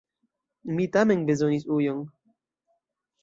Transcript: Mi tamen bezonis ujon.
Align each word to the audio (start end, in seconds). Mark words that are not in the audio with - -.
Mi 0.77 0.87
tamen 0.95 1.21
bezonis 1.29 1.67
ujon. 1.77 2.01